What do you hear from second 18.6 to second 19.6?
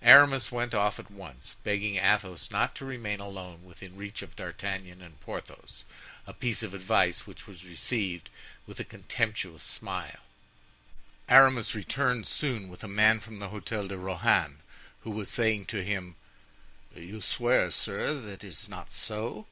not so?"